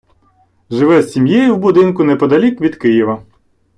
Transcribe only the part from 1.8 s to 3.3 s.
неподалік від Києва.